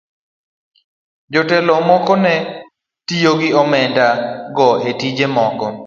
Jotelo 1.33 1.75
moko 1.89 2.13
ne 2.23 2.35
otiyo 2.47 3.31
gi 3.39 3.49
omenda 3.61 4.07
go 4.55 4.69
e 4.89 4.91
tije 4.99 5.25
moko. 5.37 5.67